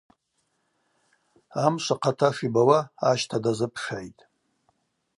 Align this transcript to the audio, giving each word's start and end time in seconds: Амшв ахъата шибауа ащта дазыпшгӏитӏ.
Амшв 1.63 1.89
ахъата 1.93 2.29
шибауа 2.35 2.79
ащта 3.09 3.37
дазыпшгӏитӏ. 3.43 4.21